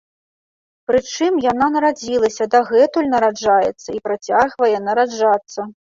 Прычым, 0.91 1.33
яна 1.51 1.67
нарадзілася, 1.75 2.43
дагэтуль 2.55 3.11
нараджаецца 3.15 3.89
і 3.97 4.03
працягвае 4.07 4.73
нараджацца! 4.87 5.61